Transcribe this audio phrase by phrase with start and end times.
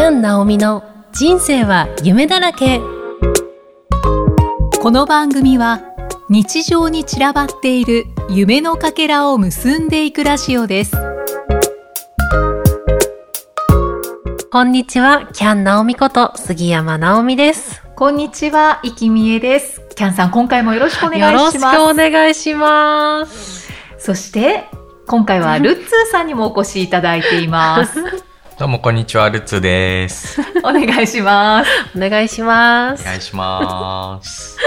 [0.00, 0.82] キャン・ナオミの
[1.12, 2.80] 人生は夢だらけ
[4.80, 5.82] この番組は
[6.30, 10.96] 日常に散らばっている夢のかけらを結んでいくラジオです
[14.50, 19.82] こんにちはキャン・ナオミこと杉山直美ですこんにちは、いきみえです。
[19.94, 21.56] キャンさん、今回もよろしくお願いします。
[21.58, 24.64] よろしくお願いしますそして、
[25.06, 28.02] 今回はルッツーさんにもお越しいただいています。
[28.60, 30.38] どうもこんにちは、ルッツで す。
[30.62, 31.70] お願いします。
[31.96, 34.58] お願いしますお願いします。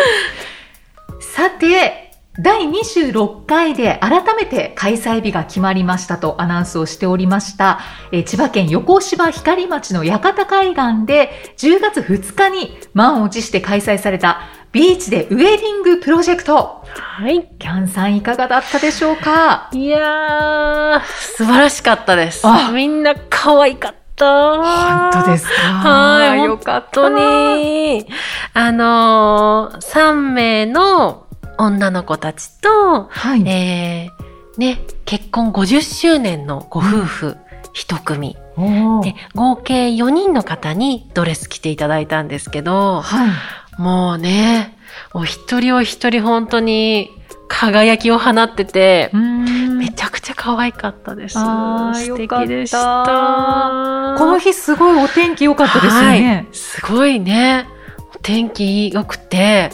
[1.22, 7.82] さて、第26回で改めて開催日が決まりましたとアナウンスをしておりました、
[8.12, 14.42] えー千葉県横芝光町の八幡海岸で10月2日に満を持して開催された
[14.74, 16.84] ビーチでウェディングプロジェクト。
[16.88, 17.48] はい。
[17.60, 19.70] キャンさんいかがだったでしょうか？
[19.72, 21.02] いやー
[21.38, 22.42] 素晴らしかったです。
[22.44, 22.72] あ。
[22.74, 25.12] みんな可愛かった。
[25.14, 25.54] 本当ですか？
[25.54, 27.02] はいよかった。
[27.02, 27.18] 本当
[27.60, 28.08] に、
[28.56, 31.28] あのー、3名の
[31.60, 33.48] 女の子たちと、はい。
[33.48, 37.38] えー、ね、結婚50周年のご夫婦
[37.74, 38.38] 一組、
[39.04, 43.30] で、合計4人の方にドレス着ていただいたんですけど、はい。
[43.80, 44.73] もうね、
[45.14, 47.12] お一人お一人本当に
[47.48, 49.44] 輝きを放ってて、うん
[49.78, 51.34] めちゃくちゃ可愛かったです。
[51.34, 54.16] 素敵でした。
[54.18, 56.36] この日すごいお天気良かったですよね。
[56.36, 57.68] はい、すごいね。
[58.16, 59.72] お天気良くて、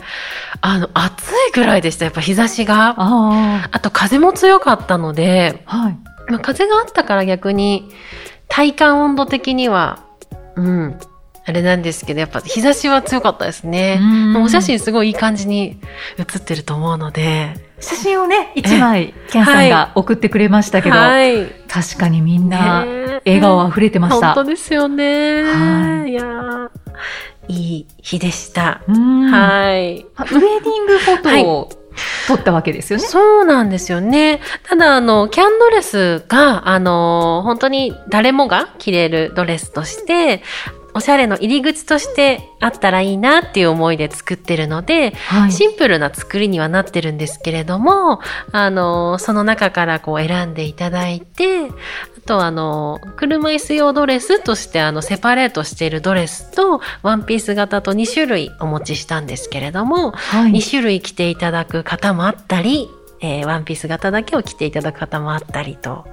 [0.61, 2.05] あの、暑いぐらいでした。
[2.05, 2.95] やっぱ日差しが。
[2.97, 5.77] ああと風も強かったので、あ。
[5.77, 5.97] はい。
[6.29, 7.89] まあ、風があったから逆に
[8.47, 10.03] 体感温度的には、
[10.55, 10.99] うん、
[11.49, 13.97] あれなんですけど、やっぱ日差しは強かったですね。
[13.99, 14.03] う
[14.39, 15.79] んお写真すごいいい感じに
[16.17, 17.53] 写ってると思うので。
[17.79, 21.47] 写真をね、一枚、キャンさんが送ってくれましたけど、はい。
[21.67, 24.33] 確かにみんな、ね笑顔あふれてました。
[24.33, 25.43] 本当ですよね。
[25.43, 26.69] はいいやー
[27.47, 28.81] いい日でした。
[28.87, 30.05] うんはい。
[30.15, 31.69] あウェディングフォトを
[32.27, 33.05] 撮ったわけですよね？
[33.05, 34.39] そうなんですよね。
[34.63, 40.43] ただ、あの、キャンドレスが、あの、本当に誰もが着れるドレスとして、
[40.99, 45.51] おしゃれの入り口としてあったらいいなっていう思いで作ってるので、はい。
[45.53, 48.19] シンプルな作りにはなってるんですけれども、
[48.51, 51.71] あの、その中からこう選んでいただいて、あ
[52.25, 62.89] とあの、車椅子用ドレスとしてあの、セパレートしているドレスと、ワンピース型と2種類お持ちしたんですけれども、はい2種類着ていただく方もあったり、
[63.21, 66.05] えーワンピース型だけを着ていただく方もあったりと、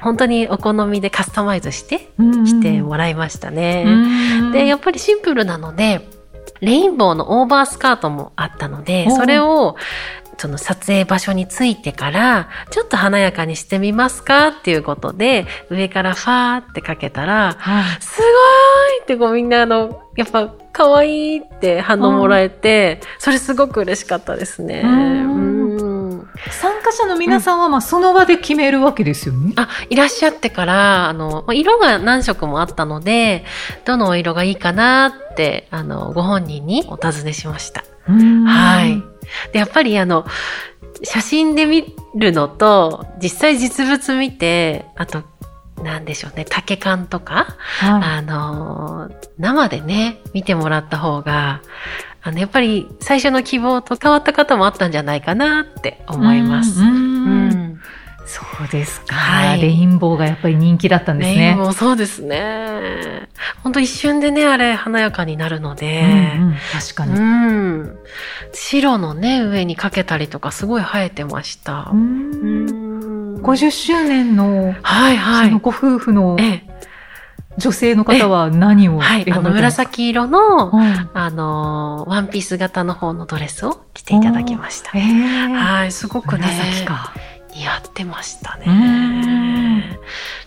[0.00, 3.84] 本当にお好みでカスタマイズして着てもらいましたね。
[3.86, 6.08] うんで、やっぱりシンプルなので、
[6.60, 9.76] レインボーのオーバースカートもあったので、それを、
[10.38, 18.02] その撮影場所に着いてから、ちょっと華やかにしてみますかっていうことで、上からファーってかけたら、はい。
[18.02, 24.82] すごいってこうみんなあの、やっぱ可愛いって反応もらえて、それすごく嬉しかったですね。
[24.84, 25.57] うんうん
[26.50, 29.52] 参加者の皆さんは、まあ、その場で決めるわけですよね。
[29.56, 33.44] あ、いらっしゃってから、あの、まあ色が何色もあったので、
[33.84, 37.84] どのお色がいいかなって、あの、ご本人にお尋ねしました。
[38.06, 39.02] はい。
[39.52, 40.26] で、やっぱりあの、
[41.02, 45.22] 写真で見るのと、実際実物見て、あと、
[45.82, 51.62] なんでしょうね、竹感とか、はあの、生でね、見てもらった方が、
[52.22, 56.12] あの、やっぱり最初の希望と変わった方もあったんじゃないかなってい。
[56.12, 56.80] 思います。
[56.80, 57.80] ううんん。
[58.26, 61.36] そうですか、はいレインボーがやっぱり人気だったんですね。
[61.38, 63.28] レインボーそうですね。
[63.62, 66.02] ほんと一瞬でね、あれ華やかになるので、
[66.36, 67.14] うんうん確かうに。
[67.18, 67.96] ん。
[68.52, 71.88] 白のね、上にかけたりとかすごい映えてました。
[71.92, 75.46] うんうん50周年の、はいはい。
[75.46, 76.77] そのご夫婦のええ、
[77.58, 79.30] 女性の方は何をはい。
[79.30, 79.84] あの、選ばれたんですか？
[79.84, 84.90] 紫色の、うんあのー、ワンピース型の方のドレスを着ていただきました。
[84.90, 87.12] はい、すごくね、紫か。
[87.54, 89.98] 似合ってましたね。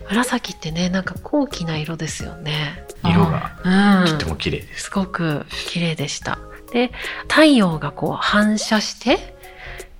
[0.08, 2.86] 紫ってね、なんか高貴な色ですよね。
[3.04, 4.06] 色がうん。
[4.07, 4.86] とっても綺麗です。
[4.86, 6.40] すごく綺麗でした。
[6.72, 6.92] で、
[7.28, 9.36] 太陽がこう反射して、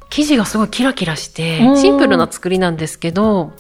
[0.10, 3.54] 生地がすごいキラキラしてシンプルな作りなんですけど、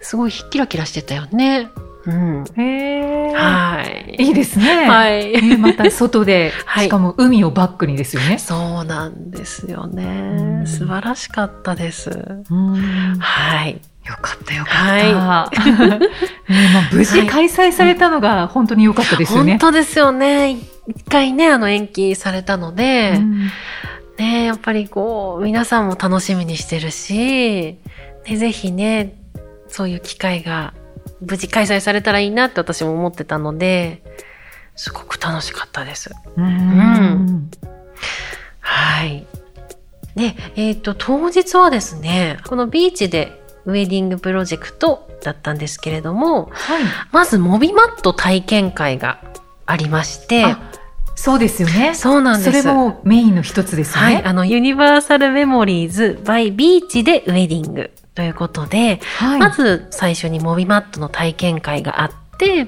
[0.00, 1.68] すごいキラキラしてたよね。
[2.08, 2.44] うん。
[2.56, 4.16] へえはい。
[4.18, 4.88] いいですね。
[4.88, 5.32] はい。
[5.42, 8.38] ねまた外で、 はいしかも海をバックにですよね。
[8.38, 10.62] そうなんですようね。
[10.62, 12.10] ん素晴らしかったです。
[12.50, 13.80] うんはい。
[14.06, 14.94] よかったよかった。
[15.04, 19.52] ねまあ無事はい開催されたのが本当に良かったですよね。
[19.52, 20.56] 本当ですよね。
[20.86, 23.50] 一回ね、あの延期されたので、うん
[24.18, 27.78] ね、やっぱりこう、皆さんも楽しみにしてるし、
[28.26, 29.14] ね、ぜひね、
[29.68, 30.72] そういう機会が
[31.20, 34.02] 無事開催されたらいいなって私も思ってたので、
[34.76, 36.10] すごく楽しかったです。
[36.36, 37.50] うんん
[38.60, 39.26] はい。
[40.14, 46.82] で、えっ、と、当日はですね、このビーチでウェディングプロジェクトだったんですけれども、はい。
[47.12, 49.20] まずモビマット体験会が
[49.66, 50.70] ありまして、あ
[51.18, 51.96] そうですよね。
[51.96, 52.62] そうなんです。
[52.62, 54.22] それもメインの一つですよはい、ね。
[54.24, 59.38] あの、ユニバーサルメモリーズ by ビーチでウェディングということで、はい。
[59.38, 62.66] まず最初にモビマットの体験会があって、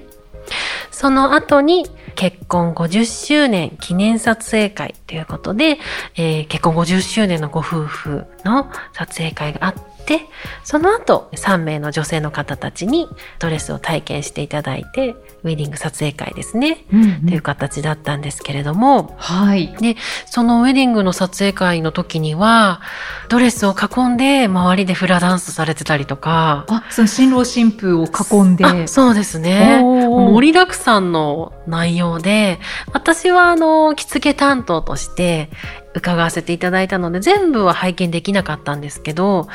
[0.92, 5.78] その後に結婚50周年記念撮影会ということで、
[6.14, 10.22] えー結婚50周年のご夫婦の撮影会があって、
[10.64, 13.08] その後3名の女性の方たちに
[13.38, 19.74] ドレスを体験していただいて、ウェディング撮影会ですね、うんうんという形だったんですけれども、はい。
[19.80, 19.96] で、
[20.26, 22.80] そのウェディングの撮影会の時には、
[23.28, 28.64] ドレスを囲んで周りでフラダンスされてたりとか、あ、その新郎新婦を囲んで。
[28.64, 29.80] あそうですね。
[29.82, 32.58] 盛りだくさんの内容で、
[32.92, 35.48] 私はあの、着付け担当として
[35.94, 39.48] 伺わせていただいたので、全部は拝見できなかったんですけど、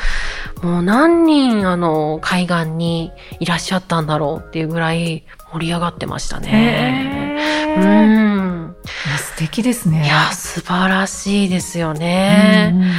[0.63, 5.23] もう何人あの、海岸にいらっしゃったんだろうっていうぐらい
[5.53, 7.75] 盛り上がってましたね。
[7.77, 8.75] うん。
[9.17, 10.05] 素敵ですね。
[10.05, 12.71] いや、素晴らしいですよね。
[12.73, 12.91] うんうん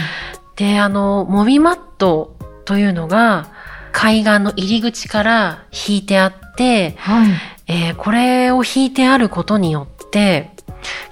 [0.56, 2.34] で、あの、モビマット
[2.64, 3.52] というのが、
[3.92, 7.30] 海岸の入り口から引いてあって、はい。
[7.68, 10.50] えーこれを引いてあることによって、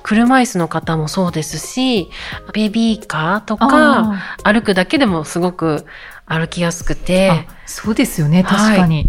[0.02, 2.08] 車椅子の方もそうですし、
[2.52, 5.84] ベビーカーとか、あ歩くだけでもすごごく
[6.26, 8.42] 歩きやすくーてあ、そうですよね。
[8.42, 9.06] はい確かに。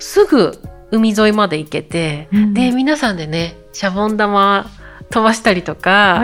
[0.00, 0.60] すぐ
[0.90, 4.66] 海沿いまで行けて、うんで、皆さんでね、シャボン玉
[5.10, 6.22] 飛ばしたりとか、あ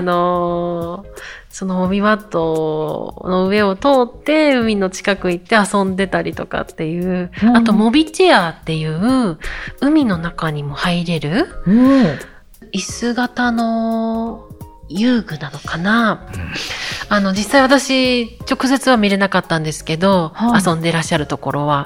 [0.00, 1.11] のー
[1.52, 7.56] そのモビマットの上を通って海の近く行って遊んでたりとかっていう、うん。
[7.56, 9.38] あとモビチェアっていう
[9.80, 12.18] 海の中にも入れるうん。
[12.72, 14.48] 椅子型の
[14.88, 16.26] 遊具なのかな。
[17.10, 20.62] あの実際私直接は見れなかったんですけど、はい。
[20.66, 21.84] 遊んでらっしゃるところは。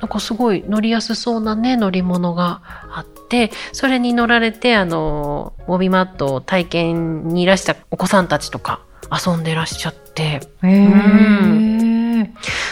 [0.00, 8.80] なんかすごい乗りやすそうなね乗り物があってそれに乗られてあのモビマットを体験にいらしたお子さんたちとか
[9.10, 12.28] 遊んでらっしゃってへー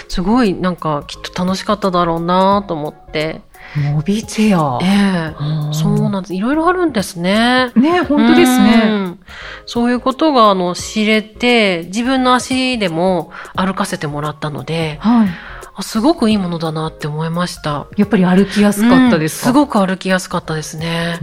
[0.08, 3.42] すごいなんかきっと楽しかっただろうなと思って
[3.76, 5.34] モビチェアえ。
[5.34, 7.72] えそうなんですいろいろあるんですね。
[7.74, 9.04] ね、本当ですうね。
[9.06, 9.18] ん
[9.64, 15.28] そういうことがあの知れて、自分の足でも歩かせてもらったので、はい。
[15.74, 17.86] あすごくいいものだなって思いました。
[17.96, 21.18] やっぱり歩きやすかったですか、うんすごく歩きやすかったですね。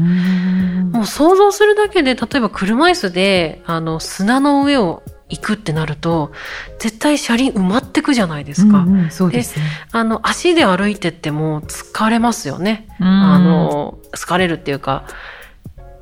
[0.92, 6.32] もう想像するだけで、例えば車椅子で、あの、砂の上を行くってなると、
[6.80, 8.80] 絶対車輪埋まってくじゃないですか。
[8.80, 9.66] うんうんそうですね。
[9.92, 12.88] あの、足で歩いてっても疲れますよね。
[13.00, 15.06] うんあの、疲れるっていうか、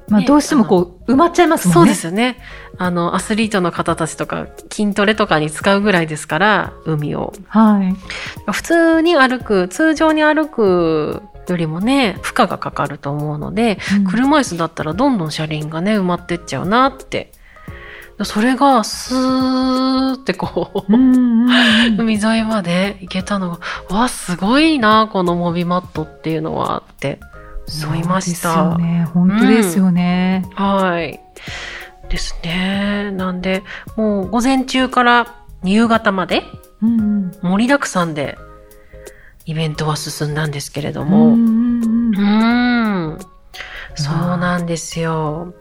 [0.09, 1.73] まあ、どうしてもこう、埋まっちゃいますもんね。
[1.73, 2.37] そうですよね。
[2.77, 7.33] あの、アスリートの方たちとか、筋トレとかに使うぐらいですから、海を。
[7.47, 7.95] はい。
[8.51, 17.31] 普通に歩く、通常に歩くよりもね、負荷がかかると思うので、車椅子だったらどんどん車輪がね、埋まってっちゃうなって。
[18.23, 21.47] それが、スーってこう、うんうんうん
[21.99, 23.59] 海沿いまで行けたのが、
[23.95, 27.19] わ、すごいな、このモビマットっていうのは、って
[27.85, 28.53] 思いました。
[28.53, 29.07] そうですよね。
[29.13, 30.45] 本当ですよね。
[30.55, 31.19] はい。
[32.09, 33.11] ですね。
[33.11, 33.63] なんで、
[33.95, 36.43] もう午前中から夕方まで
[36.81, 38.37] うんうん盛りだくさんで
[39.45, 41.27] イベントは進んだんですけれどうも。
[41.27, 43.19] うんうんうんん。
[43.95, 45.53] そうなんですよ。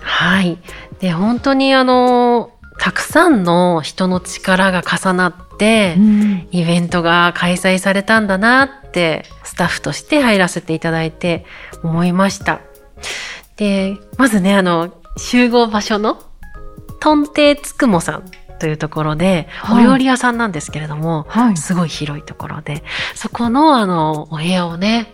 [0.00, 0.58] はい。
[1.00, 11.44] で、本当にあの、たくさんの人の力が重なって、うんイベントが開催されたんだなって、スタッフとして入らせていただいて
[11.82, 12.62] 思いました。
[13.56, 16.22] で、まずね、あの、集合場所の、
[17.00, 21.56] トンテイつくもさんというところで、はいお料理屋さんなんですけれども、はい。
[21.58, 22.82] すごい広いところで、
[23.14, 25.12] そこのあの、お部屋をね、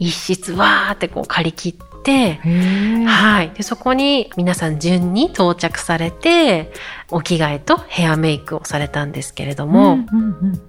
[0.00, 2.40] 一室わーってこう借り切って、
[3.06, 3.52] はい。
[3.54, 6.72] で、そこに皆さん順に到着されて、
[7.12, 10.60] お着替えとヘアメイクをされたんですけれども、うんうん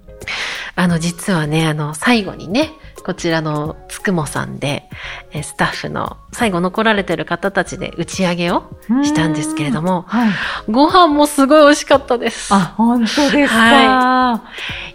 [0.74, 2.70] あの、実はね、あの、最後にね、
[3.02, 4.88] こちらのつくもさんで、
[5.32, 10.30] えスタッフの最後残られてる方たちで打ち上げをうんしたんですけれども、はい。
[10.68, 12.52] ご飯もすごい美味しかったです。
[12.52, 13.58] あ、本当ですか。
[13.58, 14.42] は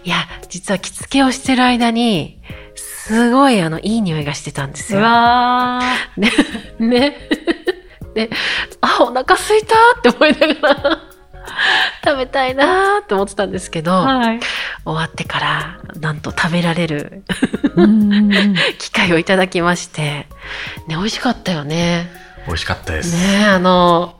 [0.04, 0.18] いや、
[0.50, 2.40] 実は着付けをしてる間に、
[2.76, 5.04] すごいあの、いい匂いがしてたんですうよ。
[5.04, 6.32] わーね。
[6.80, 7.30] ね。
[8.14, 8.30] で、
[8.82, 11.12] あ、お腹空いたって思いながら
[12.04, 14.40] 食べたいなーって思ってたんですけど、はい。
[14.86, 17.24] 終わってから、なんと食べられる
[18.80, 20.28] 機会をいただきまして、ね、
[20.90, 22.12] 美味しかったよね。
[22.48, 23.16] 美味しかったです。
[23.16, 24.16] ねあの、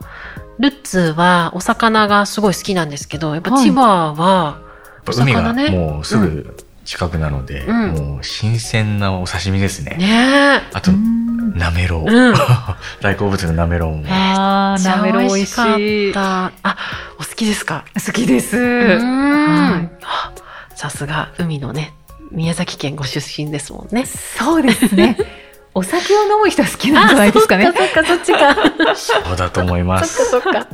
[0.60, 4.60] ルッツはお魚がすごい好きなんですけど、やっぱはい千葉は、
[5.06, 9.96] やっぱ海がお魚ねもうすぐ近くなので、うんもう新鮮なお刺身ですね。
[9.98, 12.12] ねあとう、んなめろう。
[12.12, 12.34] うん
[13.02, 14.04] 大好物のなめろうも。
[14.10, 16.12] あー、なめろう美味しかっい。
[16.14, 16.52] た。
[16.64, 16.78] あ、
[17.20, 17.86] お好きですか？
[18.06, 18.98] 好きです。
[20.76, 21.94] さすが、海のね、
[22.32, 24.06] 宮崎県ご出身ですもんね。
[24.06, 25.16] そうですね。
[25.76, 27.66] お酒を飲む人は好きなんじゃないですかね。
[27.66, 28.96] そっかそっか、そっちか。
[28.96, 30.30] そうだと思います。
[30.30, 30.68] そっかそっか。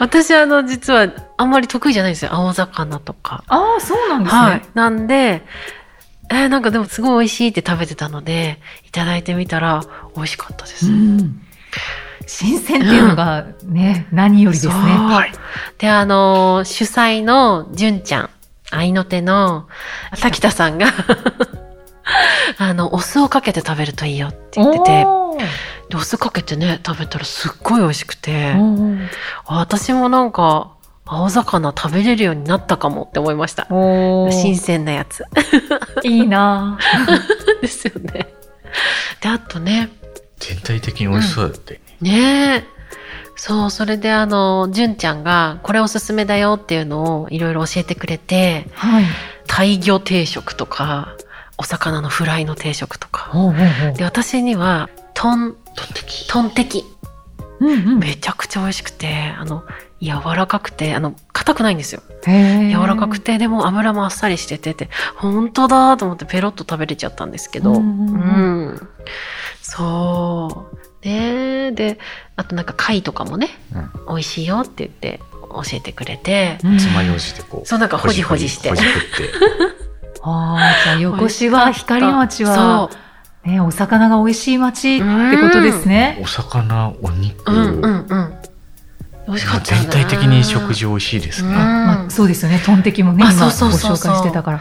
[0.00, 2.32] 私、あの、実は、あんまり得意じゃないんですよ。
[2.34, 3.44] 青魚とか。
[3.48, 4.40] ああ、そうなんですね。
[4.42, 4.62] はい。
[4.74, 5.42] なんで、
[6.30, 9.82] えーなんかでもすごい美味しいって食べてたので、いただいてみたら
[10.14, 10.86] 美味しかったです。
[10.86, 11.42] うん
[12.26, 14.74] 新鮮っていうのが ね、何よりですね。
[14.74, 15.32] はい。
[15.78, 18.30] で、あのー主催の純ちゃん、
[18.70, 19.66] 愛の手の
[20.20, 20.88] 滝田さんが、
[22.58, 25.38] あの、お酢をかけて食べるといいよって言ってて、おー
[25.90, 28.54] でお酢かけてね、食べたらすっごい美味しくて、
[29.46, 30.72] 私もなんか、
[31.06, 33.66] 青魚食べれるようになったかもって思いました。
[34.30, 35.24] 新鮮なやつ。
[36.04, 36.78] いいな
[37.62, 38.26] ですよね。
[39.22, 39.88] で、あとね、
[40.38, 42.10] 全体的に美味しそうだったよね。
[42.10, 42.64] ねえ。
[43.36, 49.04] そう、それであの、純ちゃんが、これおすすめだよっていうのをいろいろ教えてくれて、はい。
[49.46, 51.14] 大魚定食とか、
[51.58, 53.28] お魚のフライの定食とか。
[53.32, 56.28] ほうほうほうで、私には、トン、トンテキ。
[56.28, 56.84] トンテキ。
[57.60, 57.98] うんうん。
[57.98, 59.64] めちゃくちゃ美味しくて、あの、
[60.00, 62.02] 柔らかくて、あの、硬くないんですよ。
[62.24, 68.16] 柔らかくて、でも油もあっさりしててて、本当だと思ってペロッと食べれちゃったんですけど、ううんんう
[68.74, 68.88] ん
[69.62, 70.68] そ
[71.02, 71.06] う。
[71.06, 71.98] ねで、
[72.36, 77.66] あとなんか貝とかもね、うん美味しいよって言って教えてくれて、うん爪楊枝でこう。
[77.66, 79.77] そうなんかほじほじしてほじくって。
[80.22, 82.90] ああ、じゃあ横芝光町は、
[83.44, 85.04] ね、お魚が美味しい町って
[85.38, 86.18] ことですね。
[86.22, 87.54] お魚、お肉、そう。
[87.54, 88.34] うんうんうん。
[89.26, 91.50] 美味しかった全体的に食事美味しいですね。
[91.50, 92.62] うんまあ、そうですよね。
[92.64, 94.60] トンテキもね、あ今ごそうそうそうそう紹介してたから。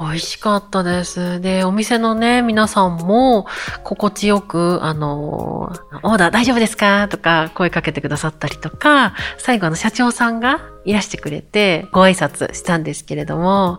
[0.00, 1.40] 美味しかったです。
[1.40, 3.46] で、お店のね、皆さんも、
[3.84, 5.72] 心地よく、あの、
[6.02, 7.06] オーダー大丈夫ですか？
[7.06, 10.58] とか、声かけてくださったりとか、最後あの社長さんが
[10.88, 13.78] いらしてくれて、ご挨拶したんですけれども、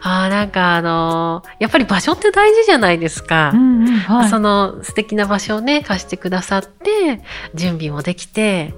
[0.00, 3.52] ああ、なんかあの、やっぱり場所って大事じゃないですか。
[3.54, 4.28] うんうん、はい。
[4.28, 7.22] その素敵な場所をね、貸してくださって、
[7.54, 8.74] 準備もできて、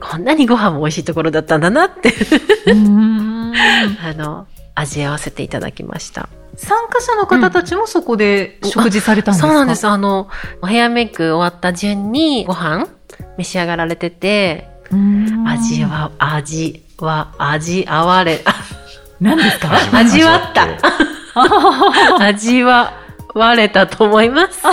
[0.00, 2.12] こんなにご飯も美味しいところだったんだなって、
[2.66, 3.54] うん
[4.02, 6.28] あの、味わわせていただきました。
[6.56, 9.86] 参加者の方たちもそこで食事されたんですか、そうなんです。
[9.86, 10.28] あの、
[10.66, 12.88] ヘアメイク終わった順にご飯
[13.38, 15.84] 召し上がられてて、うん味。
[15.84, 18.40] は、味は、味合われ、
[19.20, 19.68] 何ですか？
[19.92, 20.66] 味わった
[22.24, 22.92] 味は
[23.34, 24.60] 割れたと思います。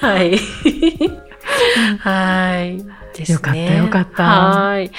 [0.00, 0.38] はい。
[1.98, 2.78] はい。
[3.16, 3.34] ですね。
[3.34, 4.90] よかったよかったはい。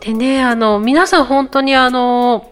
[0.00, 2.50] でね、あの、皆さん本当にあの、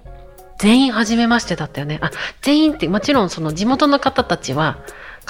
[0.59, 1.99] 全員初めましてだったよね。
[2.03, 2.11] あ、
[2.43, 4.77] 全員って、もちろんその地元の方たちは、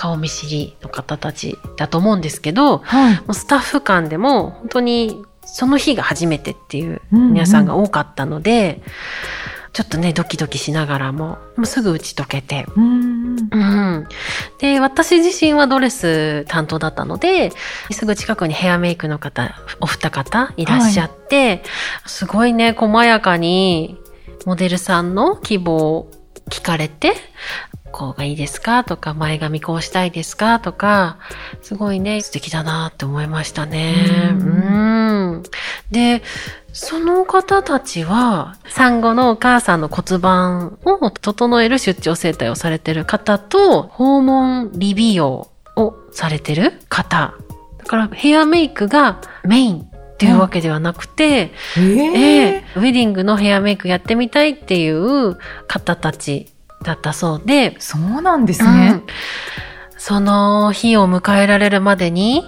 [0.01, 3.17] 顔見知りの方たちだと思うんですけど、はい。
[3.17, 8.81] もうスタッフ間でも本当にその日が初めてっていううんうん皆さんが多かったので、
[9.75, 12.65] ちょっとね、ドキドキしながらも、もうすぐ打ち解けて。
[12.77, 13.37] うん。
[13.37, 14.09] うん。
[14.59, 17.53] で、私自身はドレス担当だったので、
[17.91, 21.63] すぐ近くにヘアメイクの方、お二方いらっしゃって、
[22.07, 23.99] すごいね、細やかに
[24.47, 26.11] モデルさんの希望を
[26.49, 27.13] 聞かれて、
[27.91, 31.19] こうがいいですかとか、前髪こうしたいですかとか、
[31.63, 33.95] すごいね、素敵だなって思いましたね。
[34.31, 35.43] ううんん。
[35.91, 36.23] で、
[36.73, 47.35] その方たちは、産後のお母さんの骨盤を整える出張整体をされてる方と、訪問理美容をされてる方。
[47.79, 59.03] だからヘアメイクがメインっていうわけではなくて、ええええウェディングのヘアメイクやってみたいっていう方たちだったそうで、そうなんですうんね。
[59.97, 62.43] その日を迎えられるまでに、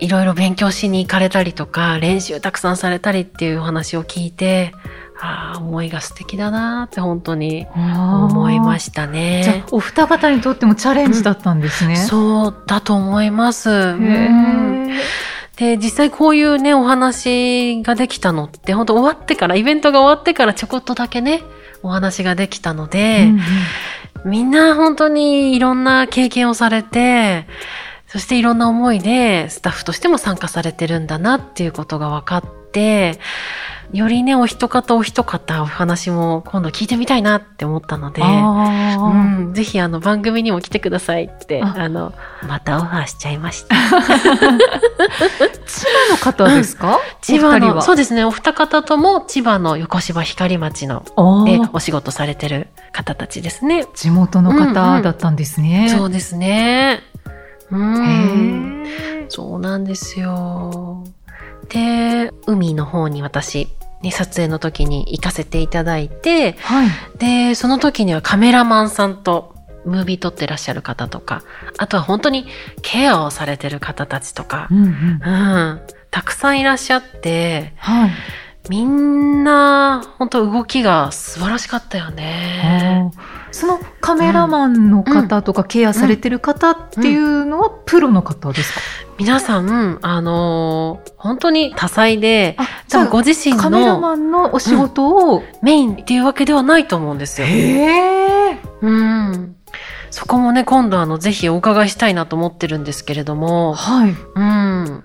[0.00, 4.74] いろいろ勉強しに行かれたりとか、練習たくさんされたりっていうお話を聞いて、
[5.22, 9.68] ああ、思いが素敵だなって本当に思いまししたじゃねあ。
[9.70, 11.96] お二方にとってもチャレンジだったんですね。
[11.96, 13.68] そうだと思います。
[15.56, 21.42] で、実際こういうね、お話ができたのって、本当終わってから、イベントが終わってからちょこっとだけね、
[21.82, 23.40] お話ができたので、うん
[24.24, 24.30] うん。
[24.30, 27.46] みんな本当にいろんな経験をされて、
[28.06, 33.18] そしていろんな思いでスタッフとしても参加されてるんだなっていうことが分かっって、
[33.92, 42.12] よりね、お一方お一方お話も今度聞いてみたいなって思ったので、あうーん、ぜひあの番組にも来てくださいって、ああの、
[42.46, 43.74] またオファーしちゃいました。
[43.74, 43.98] 千葉
[46.10, 51.04] の方ですか、 千葉の、そうですね、お二方とも千葉の横芝光町の
[51.44, 53.86] でお仕事されてる方たちですね。
[53.94, 55.92] 地元の方だったんですね。
[55.96, 57.00] そうですね。
[57.72, 58.84] うん。
[59.28, 61.04] そうなんですよ。
[61.68, 63.68] で、海の方に私、
[64.02, 66.88] ね、撮影の時に行かせていただいて、はい。
[67.18, 69.54] で、その時にはカメラマンさんと、
[69.84, 71.42] ムービー撮ってらっしゃる方とか、
[71.78, 72.46] あとは本当に
[72.82, 74.84] ケアをされてる方たちとかう、んうん。
[74.84, 75.30] う
[75.74, 75.80] ん、
[76.10, 78.10] たくさんいらっしゃって、はい。
[78.70, 83.10] みんな、本当動きが素晴らしかったよね。
[83.50, 88.80] そのカメラマンの方とかケアされてる方っていうのはプロの方ですか、
[89.18, 97.48] 皆さん、あのー本当に多彩で、あ、じ多ゃあ分ご自身カメラのマンのお仕事を、メインっていうわけではないと思うんですよ。
[97.48, 98.58] へえ。
[98.82, 99.56] うん。
[100.12, 104.14] そこもね、今度あの、ぜひお伺いしたいなと思ってるんですけれども、はい。
[104.34, 105.04] うん。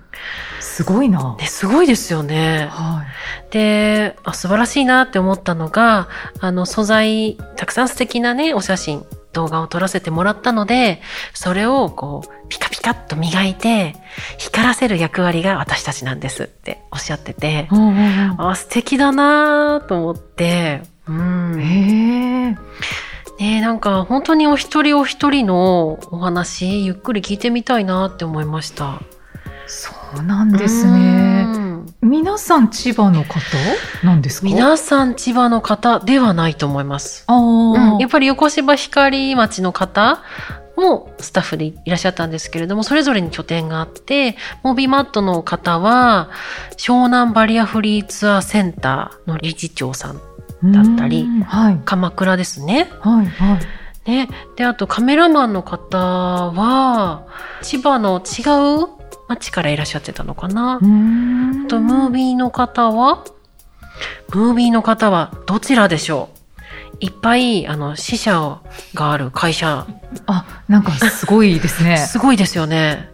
[0.76, 1.36] すごいな。
[1.40, 2.68] ね、すごいですよね。
[2.70, 3.02] は
[3.48, 3.50] い。
[3.50, 6.06] で、あ素晴らしいなって思ったのが、
[6.38, 9.02] あの、素材、たくさん素敵なね、お写真、
[9.32, 11.00] 動画を撮らせてもらったので、
[11.32, 13.96] それをこう、ピカピカっと磨いて、
[14.36, 21.58] 光らせる役割が私たちなんですっておっしゃってて、うんうんうんあ、素敵だなと思って、うん。
[21.58, 23.42] へえ。
[23.42, 29.00] ねなんか本当にお一人お一人のお話、ゆっくり聞いてみたいなって思いました。
[29.66, 31.44] そうなんですね。
[31.46, 31.66] うん
[32.02, 33.40] 皆さん千葉の方
[34.04, 34.46] なんですか？
[34.46, 37.24] 皆さん千葉の方ではないと思います。
[37.26, 40.22] ああ、うん、やっぱり横芝光町の方
[40.76, 46.30] もスタッフでいらっしゃったんですけれども、それぞれに拠点があって、モビマットの方は、
[46.76, 50.20] 湘南バリアフリーツアーセンターの理事長さん、
[50.72, 51.80] だったりうんはい。
[51.84, 52.90] 鎌倉ですね。
[53.00, 53.26] はい。
[53.26, 53.58] は
[54.06, 54.10] い。
[54.10, 54.28] ね。
[54.56, 57.26] で、あとカメラマンの方は、
[57.62, 58.42] 千葉の違
[58.84, 58.95] う
[59.28, 60.76] 町からいらっしゃってたのかな。
[60.76, 63.24] うーんあと、ムービーの方は？
[64.34, 66.96] ムービーの方はどちらでしょう？
[67.00, 68.60] いっぱい、あの、支社
[68.94, 69.86] がある会社、
[70.26, 71.98] あ、なんかすごいですね。
[72.08, 73.10] すごいですよね。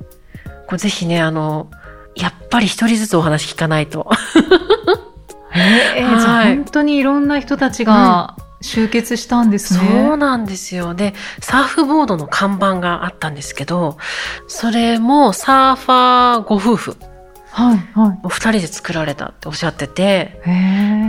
[0.66, 1.68] これぜひね、あの、
[2.14, 4.10] やっぱり一人ずつお話聞かないと。
[5.54, 9.80] ええはいじゃあ本当にいろんな人たちが集結したんですね。
[10.06, 10.94] そうなんですよ。
[10.94, 13.98] で、サーフボードの看板があったんですけど、
[14.48, 16.96] それもサーファーご夫婦、
[17.52, 17.78] はい。
[17.92, 18.18] はい。
[18.22, 20.40] お二人で作られたっておっしゃってて、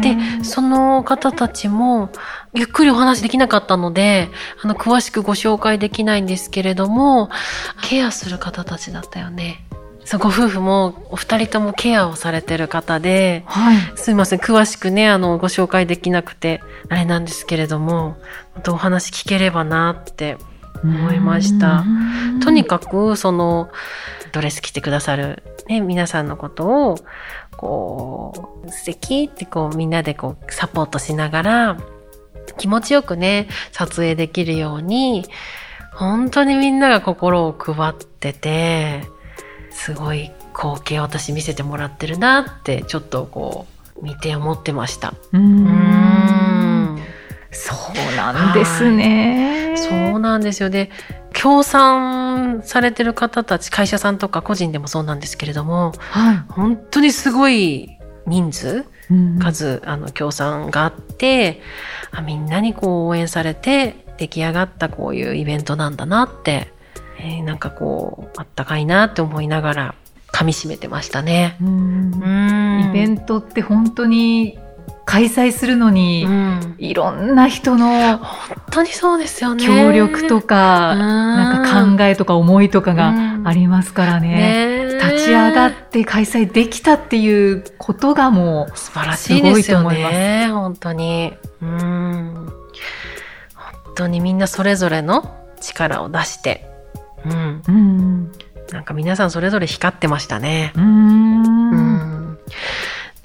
[0.02, 2.10] で、その方たちも、
[2.54, 4.30] ゆっくりお話できなかったので、
[4.62, 7.30] あの、詳しくご紹介できないんですけれども、
[7.82, 9.64] ケアする方たちだったよね。
[10.06, 13.78] そう、ご夫婦も、お二人ともケアをされてる方で、はい。
[13.96, 18.18] すいません、詳しくね、あの、ご紹介できなくて、あれなんですけれども、
[18.56, 20.38] またお話聞ければなって
[20.84, 21.84] 思いました。
[22.44, 23.70] とにかく、その、
[24.34, 26.98] ドレス着てくださる、ね、皆さんのことを、
[27.56, 31.78] こう、素敵ってこう、みんなでこう、サポートしながら、
[32.58, 35.26] 気持ちよくね、撮影できるように、
[35.94, 39.04] 本当にみんなが心を配ってて、
[39.74, 45.14] すごい光景を私見せてもらってるなって、ちょっとこう、見て思ってました。
[45.34, 46.98] うんん。
[47.52, 49.76] そうなんですね。
[49.78, 50.70] そうなんですよ。
[50.70, 50.90] で、
[51.34, 58.84] 協賛されてる方たち、会社さんとか個人でもそうなんですけれども、は本当にすごい人数、い。
[59.12, 61.62] うん数、あの、協賛があって、
[62.12, 66.73] あみんなにこう応援されて出来上がったこういうイベントなんだなって、
[67.20, 69.96] えーなんかこう、あったかいなって思いながら
[70.32, 71.58] 噛み締めてましたね。
[71.62, 72.28] うんう
[72.88, 74.60] んイベントって本当に
[75.06, 76.76] 開催するのに、うん。
[76.78, 79.66] いろんな人の本当にそうですよね。
[79.66, 84.88] 協力とか、なんか考えとか思いとかがありますからね。
[84.88, 90.48] ね立ち上がって開催できたっていうことがもう、素晴らしいですよね。
[90.52, 91.34] 本当に。
[91.62, 92.34] うん。
[93.56, 96.73] 本当にみんなそれぞれの力を出して、
[97.26, 97.62] うん。
[97.68, 98.32] うん。
[98.72, 100.74] なんか皆さんそれぞれ光ってましたね。
[100.76, 100.82] うー。
[100.82, 102.40] うん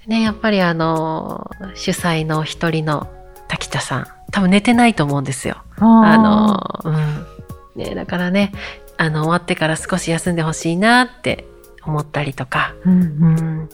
[0.06, 3.08] ね、やっぱりあの、主催の一人の
[3.46, 5.58] 滝田さん、多分寝てないと思うんですよ。
[5.76, 7.26] ああの、
[7.76, 7.84] うん。
[7.84, 8.52] ね、だからね、
[8.96, 11.46] あの、終わってから少し休んでほしいなって
[11.84, 13.04] 思ったりとか、の、うんう。
[13.04, 13.68] ん。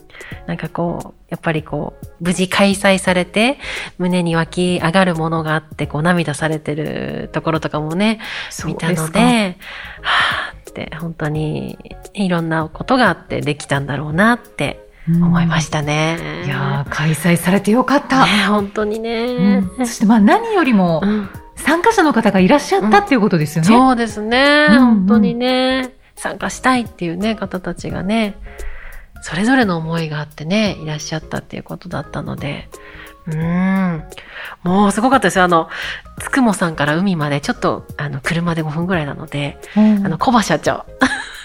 [0.47, 3.59] なんかこう、やっぱりこう、無事開催されて、
[3.99, 8.21] 胸に湧き上がるものがあって、こう涙されてるところとかもね、
[8.65, 9.59] 見たので、
[10.01, 11.77] はぁって、本当に
[12.13, 16.45] いろんなことがあってできたんだろうなって思いましたね。
[16.47, 18.25] いやー開催されてよかった。
[18.25, 19.25] ね本当にね。
[19.25, 19.87] うん。
[19.87, 21.29] そしてまあ何よりもうん。
[21.57, 23.69] 参加者の方がいらっしゃったっていうことですよね。
[23.69, 24.81] そうですね、うんうん。
[24.81, 28.37] 本当にね、参加したいっていうね、方たちがね、
[29.25, 32.69] それぞれの思いがあってね、いらっしゃったっていうことだったので、
[33.27, 33.37] うー
[33.97, 34.05] ん。
[34.63, 35.45] もうすごかったですよ。
[35.45, 35.71] あの、
[36.21, 40.85] つくもさんから海までちょっと、あの、車で5分ぐらいなので、うんあの、小葉社長、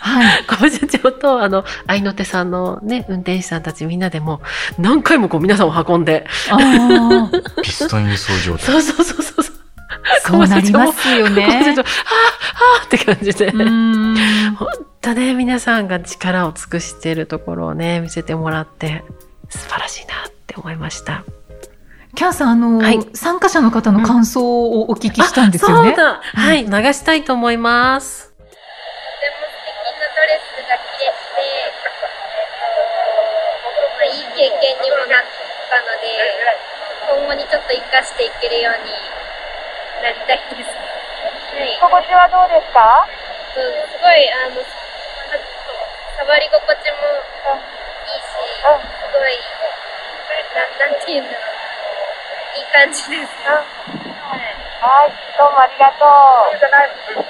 [0.01, 0.43] はい。
[0.45, 4.41] 小葉社長と、あの、愛の手さんのね、運転手さんたちみんなでも、
[4.77, 6.27] 何回もこう皆さんを運んで、
[7.63, 8.65] ピストン輸送状態。
[8.65, 9.55] そうそうそうそうそう。
[10.25, 11.81] そうなりますよ小葉社ね長、。
[11.81, 13.45] はぁ、はぁって感じで。
[13.47, 14.67] うーん本
[15.01, 19.03] 当ね、皆さんが力を尽くしているところをね、見せてもらって、
[19.49, 21.23] 素晴らしいなって思いました。
[22.15, 25.93] キャンさん、あの、はい参加者の方の感想をお聞きしたんですよね？
[25.93, 26.19] うだ。
[26.21, 28.27] はい、流したいと思います。
[28.27, 31.07] とても素敵なドレスが着
[34.09, 35.23] いい経験にもなっ
[35.69, 36.11] たので、
[37.07, 38.91] 今後にちょっと活かしていけるように
[40.03, 40.75] なりたいです。
[40.75, 41.79] はい。
[41.79, 43.07] 心地はどうですか？
[43.55, 43.63] そう
[43.95, 44.59] すごい、あの、
[46.19, 48.67] 触り心地もいいし、す
[49.15, 49.39] ごい、
[50.51, 51.39] ななんていうんだろう。
[52.57, 53.31] いい感じです。
[53.47, 53.63] はい。
[54.81, 56.03] はい、どうもありがと
[57.21, 57.25] う。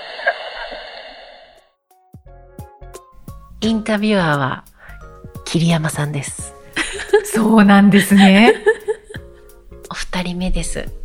[3.62, 4.64] インタビュアーは、
[5.46, 6.56] 桐山さんです。
[7.26, 8.54] そうなんですね。
[9.92, 10.82] お二人目です。
[10.82, 10.96] 貴重な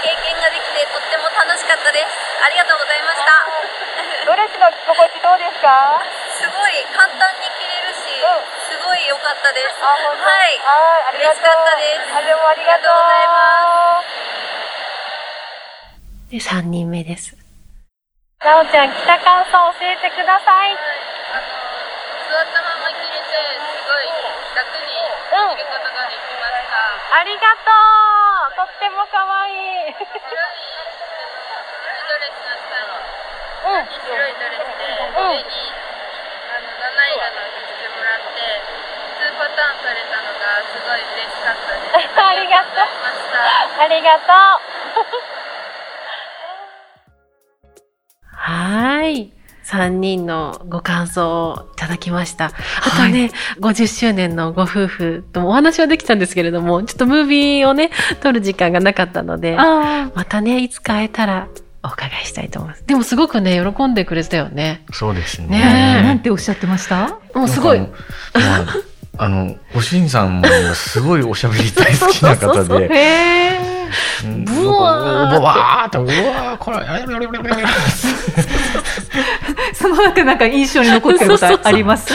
[0.00, 2.06] 経験ができてとっても楽しかったです。
[2.44, 3.32] ありがとうございました。
[4.26, 6.00] ドレスの着心地どうですか
[6.38, 8.06] すごい簡単に着れるし、
[8.68, 9.66] すごい良かったです。
[9.66, 10.04] あ、本当はい。
[10.04, 10.76] は
[11.08, 11.40] い、ありがとう。
[11.40, 14.10] 嬉しかったですあ、でもありがとう。
[16.30, 17.32] で、三人目です。
[18.44, 20.72] なおちゃん、着た感想教えてください。
[20.72, 21.48] あの、
[22.28, 24.08] 座ったまま着れて、すごい
[24.56, 24.92] 楽に
[25.28, 27.16] 着ることができました。
[27.16, 28.64] ありがとう。
[28.64, 29.92] とっても可愛い。
[29.92, 30.56] 白い
[32.08, 32.96] ドレスの下に、
[33.64, 33.88] うん。
[33.90, 34.88] 白いドレスで、
[35.20, 35.72] 上に、
[36.48, 38.40] あの、七色の着てもらって、
[39.20, 42.16] 2パターン取れたのがすごい嬉しかったです。
[42.16, 42.80] ありがとう。
[42.80, 42.80] ありがとう。
[42.80, 43.84] ございました。
[43.84, 45.20] ありがとう。
[48.32, 49.32] はい。
[49.62, 52.46] 三人のご感想をいただきました。
[52.46, 52.50] あ
[52.96, 61.48] とね、50周年のご夫婦ともお話はできたんですけれども、ちょっとムービーをね、撮る時間がなかったので、またね、いつか会えたら
[61.84, 62.84] お伺いしたいと思います。
[62.86, 64.84] でもすごくね、喜んでくれたよね。
[64.92, 65.14] そう。
[65.14, 66.02] ですねね。
[66.02, 67.48] なんておっしゃってましたもう。
[67.48, 67.80] すごい。
[69.18, 72.88] あ、あの、ご主人さんもすごいおしゃべり大好きな方で、
[74.46, 75.28] ブワー。
[75.28, 77.64] ってブワーって、うわー、これ、あれあれあれあれあれ
[79.74, 82.12] その中なんか印象に残ってることあります？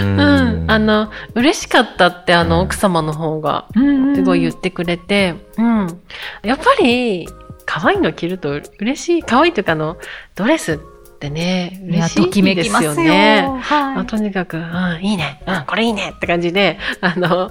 [0.00, 0.18] うん。
[0.20, 0.70] うん。
[0.70, 3.66] あの、嬉しかったって、あの、奥様の方が、
[4.14, 6.00] すごい言ってくれて、うん。
[6.42, 7.28] やっぱり、
[7.66, 9.22] 可愛いの着ると嬉しい。
[9.22, 9.96] 可愛いというか、あの、
[10.34, 10.84] ドレスって
[11.30, 12.90] ね、いや嬉しいときめですきますよ。
[12.92, 13.48] よね。
[13.60, 17.50] はいあとにかく、うん、いいね、うん、これいいねって感じで、あの、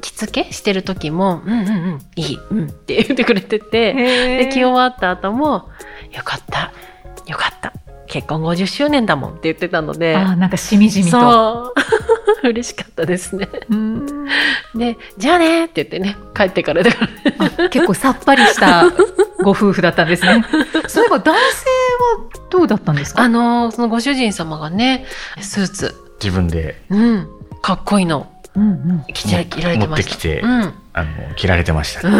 [0.00, 5.68] 着付けしてる時も、うんうんうん、いい、うんって言ってくれてて、で、着終わった後も、
[6.12, 6.72] よかった、
[7.26, 7.72] よかった、
[8.06, 11.20] 結婚50周年だもんって言ってたので、あーなんかしみじみと。
[11.20, 11.82] そう。
[12.48, 13.48] 嬉しかったですね。
[13.70, 14.06] うん
[14.74, 17.06] で、じゃあねって言ってね、帰ってからだか
[17.38, 18.90] ら、あ結構さっぱりした
[19.42, 20.44] ご夫婦だったんですね。
[20.88, 23.22] そういえば男性はどうだったんですか？
[23.22, 25.06] あの、そのご主人様がね、
[25.40, 27.28] スーツ、自分でうん、
[27.62, 29.88] かっこいいのうんうん着て着られてました。
[29.88, 30.74] 持ってきてうん。
[30.94, 32.06] あの着られてました。
[32.06, 32.10] う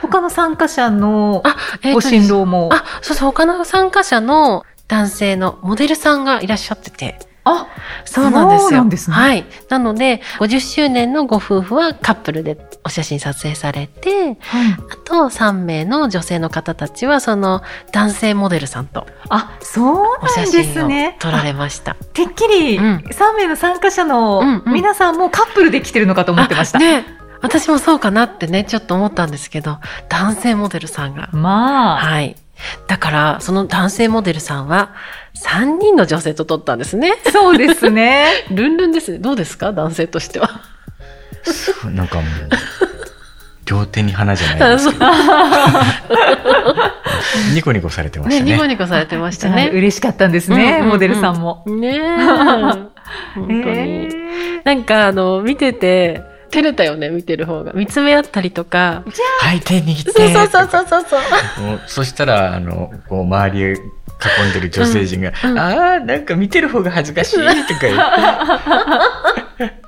[0.00, 2.70] 他の参加者のあ、えーとご新郎も？
[2.72, 7.18] あ、そうそう、他の参加者の男性のモデルさんがいらっしゃってて。
[7.44, 7.68] あ、
[8.04, 8.78] そうなんですよ。
[8.78, 9.44] なんですねはい。
[9.68, 14.38] なので、50周年のご夫婦はカップルでお写真撮影されて、
[14.90, 21.16] あと3名の女性の方たちは、その男性モデルさんとあ、そうなんで真をすね。
[21.20, 21.94] 撮られました。
[22.14, 26.78] てっきり、うん3名の参加者のうんうん皆さんもカップルで来てるのかと思ってました。
[26.78, 27.04] あね。
[27.42, 29.78] 私もそうかなってね、ちょっと思ったんですけど、
[30.08, 31.28] 男性モデルさんが。
[31.32, 32.36] まあ、はい。
[32.88, 34.94] だから、その男性モデルさんは、
[35.42, 37.14] 3人の女性と撮ったんですね。
[37.32, 38.26] そうですね。
[38.50, 39.18] ルンルンですね。
[39.18, 39.72] どうですか？
[39.72, 40.60] 男性としては。
[41.92, 42.24] なんかもう
[43.66, 45.06] 両手に花じゃないですけど、
[47.54, 48.52] ニコニコされてましね、たね。
[48.52, 49.70] ニコニコされてましたね。
[49.72, 51.64] 嬉しかったんですね、うんうんうんモデルさんも。
[51.66, 52.00] ねえ。
[53.34, 53.70] 本当に。
[53.70, 57.72] へなんかあの、見てて、照れたよね、見てる方が。
[57.72, 59.02] 見つめ合ったりとか。
[59.40, 60.12] はい、手握って。
[60.12, 63.76] そうそうそうそうそうそしたら、あの、こう、周り
[64.46, 67.74] 囲んでる女性陣が、うんうんああ、なんか見てる方が恥ずかしいとか言って。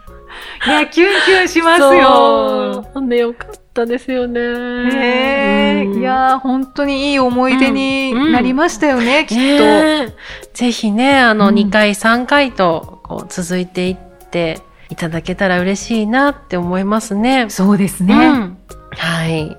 [0.66, 2.84] いや、キュンキュンしますよ。
[2.92, 3.02] そう。
[3.02, 4.40] ね、よかったですよね。
[4.40, 9.42] ねえ、うんいやー、本当にいい思い出になりましたよね、きっと。
[9.42, 10.08] ねえ
[10.54, 13.96] ぜひね、あの、うん2回、3回と、こう、続いていっ
[14.30, 17.46] ていただけたら嬉しいなって思いますね。
[17.48, 18.14] そうですね。
[18.14, 18.56] うん
[18.90, 19.56] はい。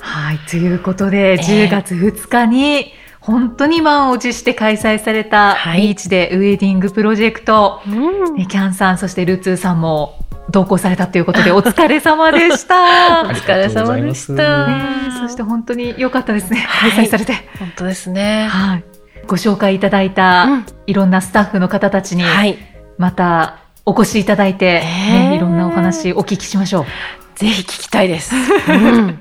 [0.00, 0.38] はい。
[0.48, 2.92] ということで、え10月2日に、
[3.26, 13.24] 本当に満を持して開催されたはいビーチでウェディングプロジェクト、うんねキャンさん、そしてルツーさんも同行されたということで、 お疲れ様でしおた。
[13.24, 14.68] ね疲れ様でした。
[15.08, 16.60] えそして本当に良かったですね。
[16.60, 17.34] はい開催されて。
[17.58, 18.46] 本当ですね。
[18.48, 18.84] はい。
[19.26, 22.58] ご紹介いただいた、うんいろんなスタッフの方たちに、はい。
[22.96, 26.86] またお越しいただいて、えーね、いろんなお話お聞きしましょう。
[27.34, 28.34] ぜひ聞きたいです。
[28.70, 29.18] うん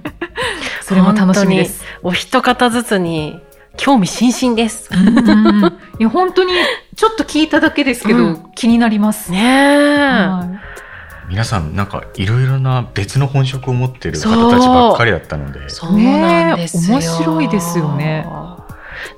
[0.81, 1.83] それも楽しみです。
[2.03, 3.39] お一方ずつに
[3.77, 4.89] 興味津々です。
[4.91, 5.65] うん
[5.99, 6.51] いや本当に
[6.95, 9.31] ちょっと聞いただけですけど、うん気になります。
[9.31, 10.59] ね
[11.27, 16.99] 皆さん、なんかいろいろな別の本職を持ってる方たちばっかりだったので、そうなんですよ。
[16.99, 18.27] ねえ面白いですよね。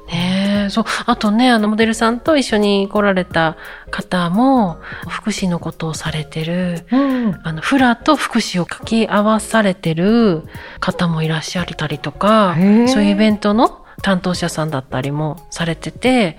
[0.07, 0.85] ねえ、そう。
[1.05, 3.57] あとね、あの、モデルさんと一緒に来られた
[3.91, 4.77] 方も、
[5.09, 10.43] 福祉のことをされてる、いうんあの、フラと福祉を掛け合わされてる
[10.79, 12.55] 方もいらっしゃったりとか、
[12.87, 16.37] そういうイベントの担当者さんだったりもされてて、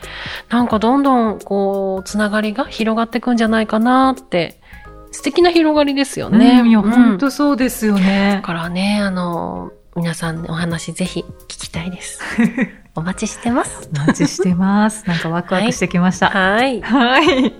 [0.49, 4.61] なんかどんどんこう、つながりが広がっていくんじゃないかなって、
[5.11, 6.61] 素敵な広がりですよね。
[6.61, 8.42] うんいや、うん本当そうですよねだ。
[8.42, 12.21] からね、あの、皆さんお話ぜひ聞きたいです。
[12.94, 13.88] お待ちしてます。
[13.94, 15.05] お待ちしてます。
[15.07, 16.31] なんかワクワクしてきました。
[16.31, 16.81] はい。
[16.81, 17.53] はい。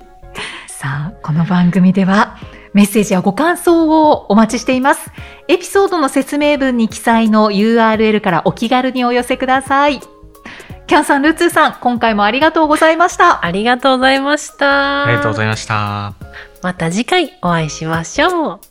[0.67, 2.37] さあ、この番組では
[2.73, 5.11] メッセージやご感想をお待ちしています。
[5.49, 10.01] エピソードの説明文に記載の URL からお気軽にお寄せください。
[10.87, 13.45] キャンさん、ルーツーさん、今回もありがとうございました。
[13.45, 15.05] ありがとうございました。
[15.05, 16.15] ありがとうございました。
[16.63, 18.68] また次回お会いしましょう。